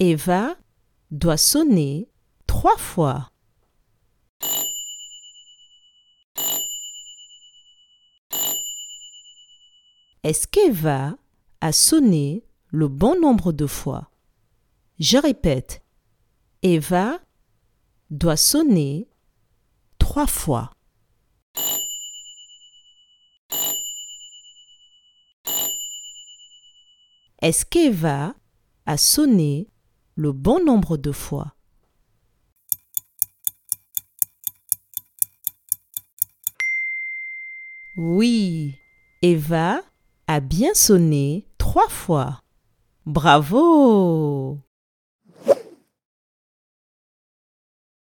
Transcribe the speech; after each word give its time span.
Eva 0.00 0.56
doit 1.12 1.36
sonner 1.36 2.08
trois 2.48 2.76
fois. 2.76 3.30
Est-ce 10.24 10.48
qu'Eva 10.48 11.16
a 11.60 11.70
sonné 11.70 12.42
le 12.70 12.88
bon 12.88 13.20
nombre 13.20 13.52
de 13.52 13.68
fois? 13.68 14.10
Je 14.98 15.16
répète. 15.16 15.84
Eva 16.62 17.20
doit 18.10 18.36
sonner 18.36 19.08
trois 19.98 20.26
fois. 20.26 20.72
Est-ce 27.40 27.64
qu'Eva 27.64 28.34
a 28.86 28.96
sonné 28.96 29.68
le 30.16 30.32
bon 30.32 30.64
nombre 30.64 30.96
de 30.96 31.12
fois 31.12 31.54
Oui, 37.96 38.74
Eva 39.22 39.80
a 40.26 40.40
bien 40.40 40.74
sonné 40.74 41.46
trois 41.58 41.88
fois. 41.88 42.42
Bravo 43.06 44.58